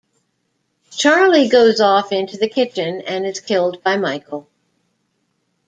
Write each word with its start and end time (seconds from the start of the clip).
Charlie 0.89 1.47
goes 1.47 1.79
off 1.79 2.11
into 2.11 2.35
the 2.35 2.49
kitchen 2.49 3.01
and 3.01 3.23
is 3.23 3.39
killed 3.39 3.83
by 3.83 3.97
Michael. 3.97 4.49